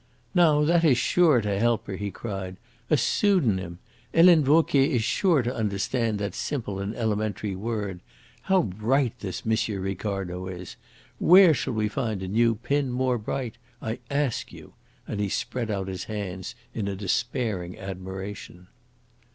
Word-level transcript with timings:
"Now 0.33 0.63
that 0.65 0.83
is 0.83 0.97
sure 0.97 1.41
to 1.41 1.59
help 1.59 1.85
her!" 1.85 1.95
he 1.95 2.09
cried. 2.09 2.57
"A 2.89 2.97
pseudonym! 2.97 3.77
Helene 4.11 4.43
Vauquier 4.43 4.89
is 4.95 5.03
sure 5.03 5.43
to 5.43 5.55
understand 5.55 6.17
that 6.17 6.33
simple 6.33 6.79
and 6.79 6.95
elementary 6.95 7.55
word. 7.55 7.99
How 8.49 8.63
bright 8.63 9.19
this 9.19 9.43
M. 9.45 9.55
Ricardo 9.79 10.47
is! 10.47 10.75
Where 11.19 11.53
shall 11.53 11.73
we 11.73 11.87
find 11.87 12.23
a 12.23 12.27
new 12.27 12.55
pin 12.55 12.89
more 12.89 13.19
bright? 13.19 13.59
I 13.79 13.99
ask 14.09 14.51
you," 14.51 14.73
and 15.07 15.19
he 15.19 15.29
spread 15.29 15.69
out 15.69 15.87
his 15.87 16.05
hands 16.05 16.55
in 16.73 16.87
a 16.87 16.95
despairing 16.95 17.77
admiration. 17.77 18.69